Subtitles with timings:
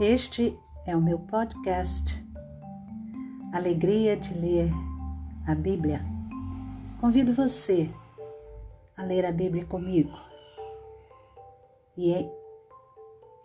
[0.00, 2.24] Este é o meu podcast
[3.52, 4.70] Alegria de Ler
[5.44, 6.00] a Bíblia.
[7.00, 7.90] Convido você
[8.96, 10.16] a ler a Bíblia comigo
[11.96, 12.32] e, é,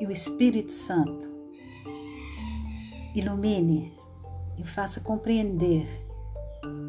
[0.00, 1.28] e o Espírito Santo
[3.14, 3.94] ilumine
[4.56, 5.86] e faça compreender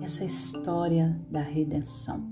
[0.02, 2.24] essa história da redenção.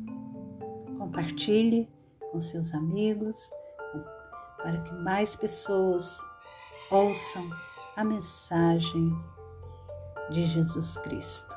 [0.98, 1.90] Compartilhe
[2.32, 3.52] com seus amigos
[4.64, 6.26] para que mais pessoas
[6.90, 7.50] ouçam
[7.96, 9.14] a mensagem
[10.30, 11.56] de Jesus Cristo.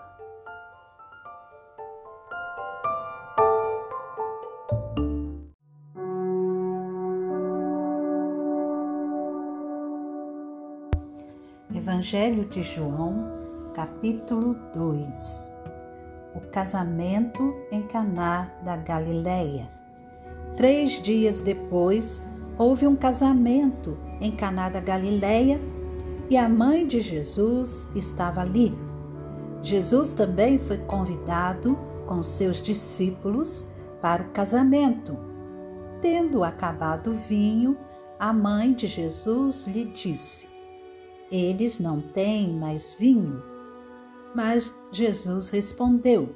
[11.73, 13.33] Evangelho de João,
[13.73, 15.53] capítulo 2
[16.35, 19.71] O casamento em Caná da Galileia.
[20.57, 22.21] Três dias depois,
[22.61, 25.59] houve um casamento em Caná da Galileia
[26.29, 28.77] e a mãe de Jesus estava ali.
[29.63, 33.67] Jesus também foi convidado com seus discípulos
[34.03, 35.17] para o casamento.
[36.03, 37.79] Tendo acabado o vinho,
[38.19, 40.47] a mãe de Jesus lhe disse:
[41.33, 43.43] Eles não têm mais vinho.
[44.35, 46.35] Mas Jesus respondeu: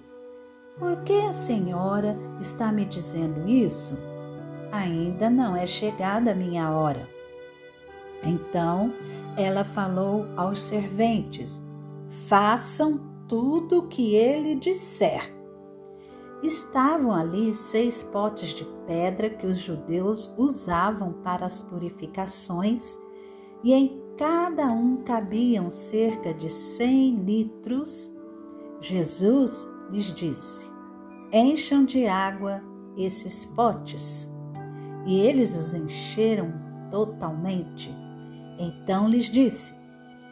[0.78, 4.13] Por que a senhora está me dizendo isso?
[4.74, 7.08] Ainda não é chegada a minha hora.
[8.24, 8.92] Então
[9.36, 11.62] ela falou aos serventes:
[12.28, 15.32] façam tudo o que ele disser.
[16.42, 22.98] Estavam ali seis potes de pedra que os judeus usavam para as purificações,
[23.62, 28.12] e em cada um cabiam cerca de cem litros.
[28.80, 30.66] Jesus lhes disse:
[31.32, 32.62] Encham de água
[32.96, 34.33] esses potes
[35.06, 36.52] e eles os encheram
[36.90, 37.94] totalmente.
[38.58, 39.74] Então lhes disse: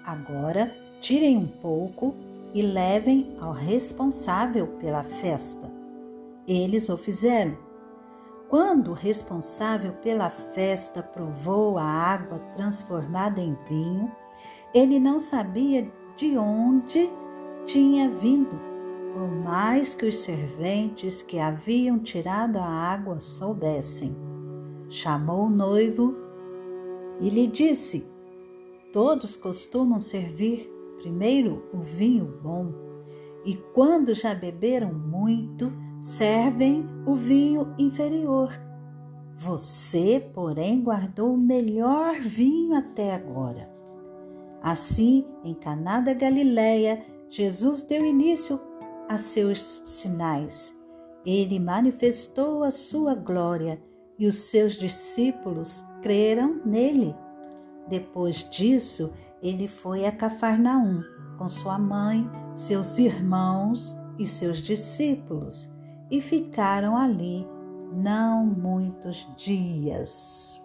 [0.05, 2.15] Agora tirem um pouco
[2.55, 5.71] e levem ao responsável pela festa.
[6.47, 7.57] Eles o fizeram.
[8.49, 14.13] Quando o responsável pela festa provou a água transformada em vinho,
[14.75, 17.11] ele não sabia de onde
[17.65, 18.61] tinha vindo,
[19.15, 24.32] por mais que os serventes que haviam tirado a água soubessem
[24.93, 26.15] chamou o noivo
[27.19, 28.07] e lhe disse:
[28.93, 32.73] Todos costumam servir primeiro o vinho bom,
[33.45, 38.53] e quando já beberam muito, servem o vinho inferior.
[39.35, 43.73] Você, porém, guardou o melhor vinho até agora.
[44.63, 48.61] Assim, em Caná da Galileia, Jesus deu início
[49.09, 50.77] a seus sinais.
[51.25, 53.81] Ele manifestou a sua glória
[54.19, 57.15] e os seus discípulos creram nele.
[57.89, 59.13] Depois disso,
[59.43, 61.03] ele foi a Cafarnaum
[61.37, 65.73] com sua mãe, seus irmãos e seus discípulos
[66.13, 67.49] e ficaram ali
[67.91, 70.61] não muitos dias.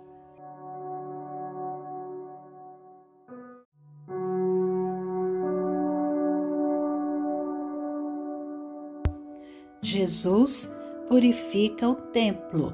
[9.82, 10.70] Jesus
[11.08, 12.74] purifica o templo.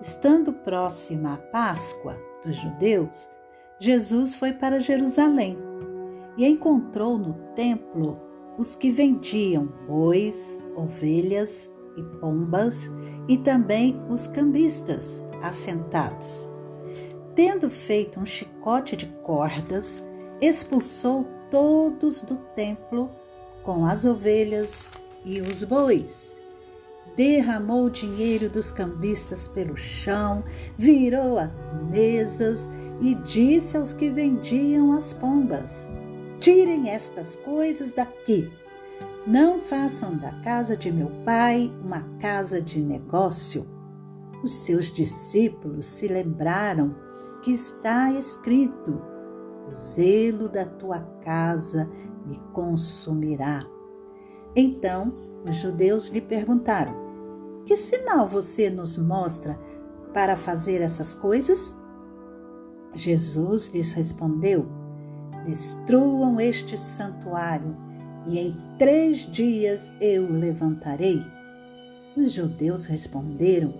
[0.00, 3.30] Estando próxima a Páscoa dos judeus,
[3.80, 5.56] Jesus foi para Jerusalém
[6.36, 8.20] e encontrou no templo
[8.58, 12.90] os que vendiam bois, ovelhas e pombas
[13.26, 16.50] e também os cambistas assentados.
[17.34, 20.06] Tendo feito um chicote de cordas,
[20.42, 23.10] expulsou todos do templo
[23.62, 24.92] com as ovelhas
[25.24, 26.45] e os bois
[27.16, 30.44] derramou o dinheiro dos cambistas pelo chão,
[30.76, 35.88] virou as mesas e disse aos que vendiam as pombas:
[36.38, 38.50] Tirem estas coisas daqui.
[39.26, 43.66] Não façam da casa de meu pai uma casa de negócio.
[44.44, 46.94] Os seus discípulos se lembraram
[47.42, 49.02] que está escrito:
[49.66, 51.88] O zelo da tua casa
[52.26, 53.66] me consumirá.
[54.54, 55.12] Então
[55.44, 57.05] os judeus lhe perguntaram:
[57.66, 59.58] que sinal você nos mostra
[60.14, 61.76] para fazer essas coisas?
[62.94, 64.66] Jesus lhes respondeu:
[65.44, 67.76] Destruam este santuário,
[68.24, 71.20] e em três dias eu o levantarei.
[72.16, 73.74] Os judeus responderam: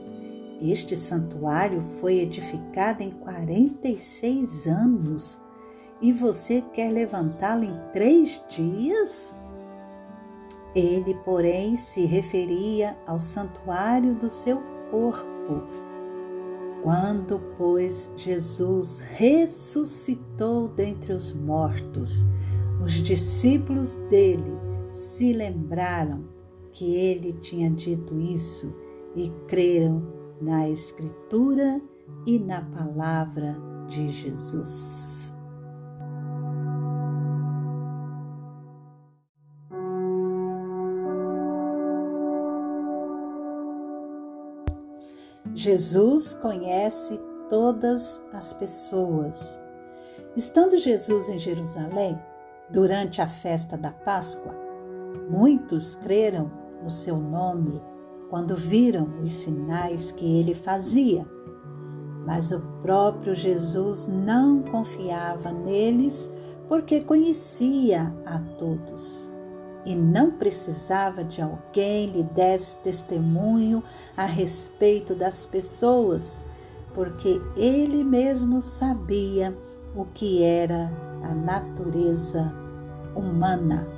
[0.61, 5.41] Este santuário foi edificado em 46 anos,
[6.03, 9.33] e você quer levantá-lo em três dias?
[10.77, 15.63] Ele, porém, se referia ao santuário do seu corpo.
[16.83, 22.27] Quando, pois, Jesus ressuscitou dentre os mortos,
[22.85, 24.53] os discípulos dele
[24.91, 26.25] se lembraram
[26.71, 28.71] que ele tinha dito isso
[29.17, 30.07] e creram
[30.43, 31.81] na Escritura
[32.27, 33.57] e na palavra
[33.89, 35.36] de Jesus.
[45.57, 47.19] Jesus conhece
[47.49, 49.59] todas as pessoas.
[50.37, 52.21] Estando Jesus em Jerusalém,
[52.69, 54.55] durante a festa da Páscoa,
[55.31, 56.51] muitos creram
[56.83, 57.81] no seu nome
[58.29, 61.27] quando viram os sinais que ele fazia.
[62.27, 66.31] Mas o próprio Jesus não confiava neles
[66.69, 69.35] porque conhecia a todos
[69.87, 73.83] e não precisava de alguém lhe desse testemunho
[74.17, 76.43] a respeito das pessoas,
[76.93, 79.57] porque ele mesmo sabia
[79.95, 80.91] o que era
[81.23, 82.53] a natureza
[83.15, 83.96] humana.